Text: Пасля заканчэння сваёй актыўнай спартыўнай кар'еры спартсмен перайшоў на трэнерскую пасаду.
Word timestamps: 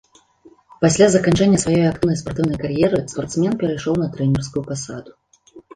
Пасля 0.85 1.07
заканчэння 1.15 1.59
сваёй 1.65 1.85
актыўнай 1.91 2.19
спартыўнай 2.23 2.57
кар'еры 2.65 3.05
спартсмен 3.15 3.53
перайшоў 3.65 3.93
на 4.05 4.13
трэнерскую 4.19 4.69
пасаду. 4.73 5.11